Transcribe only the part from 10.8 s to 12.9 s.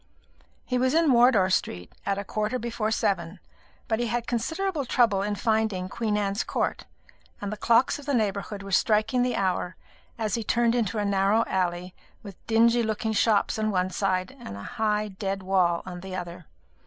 a narrow alley with dingy